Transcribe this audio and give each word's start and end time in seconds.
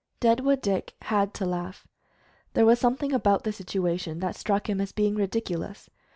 Deadwood 0.19 0.61
Dick 0.63 0.95
had 1.03 1.31
to 1.35 1.45
laugh. 1.45 1.85
There 2.53 2.65
was 2.65 2.79
something 2.79 3.13
about 3.13 3.43
the 3.43 3.53
situation 3.53 4.17
that 4.19 4.35
struck 4.35 4.67
him 4.67 4.81
as 4.81 4.91
being 4.91 5.13
ridiculous. 5.13 5.91